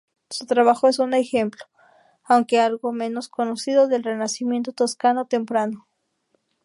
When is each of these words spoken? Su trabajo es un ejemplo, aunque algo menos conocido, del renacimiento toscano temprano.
Su 0.31 0.47
trabajo 0.47 0.87
es 0.87 0.97
un 0.97 1.13
ejemplo, 1.13 1.63
aunque 2.23 2.59
algo 2.59 2.91
menos 2.91 3.29
conocido, 3.29 3.87
del 3.87 4.03
renacimiento 4.03 4.71
toscano 4.71 5.27
temprano. 5.27 5.85